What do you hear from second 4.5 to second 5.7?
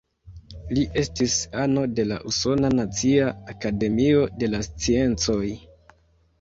la Sciencoj.